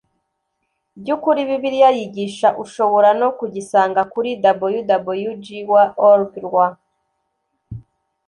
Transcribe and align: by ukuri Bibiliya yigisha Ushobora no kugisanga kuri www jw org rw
by 0.99 1.09
ukuri 1.15 1.41
Bibiliya 1.49 1.89
yigisha 1.97 2.47
Ushobora 2.63 3.09
no 3.21 3.29
kugisanga 3.37 4.01
kuri 4.13 4.29
www 4.43 5.09
jw 5.45 5.71
org 6.11 6.31
rw 6.45 6.55